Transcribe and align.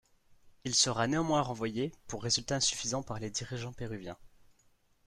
Il 0.63 0.73
sera 0.73 1.05
néanmoins 1.05 1.43
renvoyé 1.43 1.91
pour 2.07 2.23
résultats 2.23 2.55
insuffisant 2.55 3.03
par 3.03 3.19
les 3.19 3.29
dirigeants 3.29 3.71
péruviens. 3.71 4.17